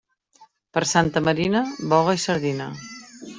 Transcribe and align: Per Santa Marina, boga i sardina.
Per 0.77 0.81
Santa 0.91 1.21
Marina, 1.27 1.61
boga 1.93 2.17
i 2.21 2.25
sardina. 2.25 2.71